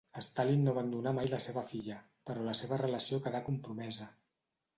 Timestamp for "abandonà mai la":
0.71-1.39